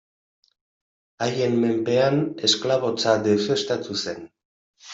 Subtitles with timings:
[1.25, 2.19] Haien menpean,
[2.49, 4.29] esklabotza deuseztatu zen.